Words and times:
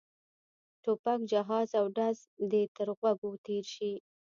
ټوپک 0.83 1.19
جهاز 1.31 1.69
او 1.79 1.85
ډز 1.97 2.17
دې 2.51 2.63
تر 2.75 2.87
غوږو 2.97 3.31
تېر 3.45 3.63
شي. 3.73 3.91